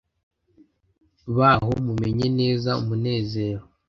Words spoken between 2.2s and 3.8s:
neza umunezero